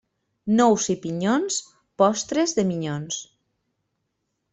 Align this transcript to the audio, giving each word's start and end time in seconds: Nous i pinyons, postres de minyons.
Nous 0.59 0.85
i 0.93 0.95
pinyons, 1.03 1.57
postres 2.03 2.57
de 2.61 2.65
minyons. 2.71 3.21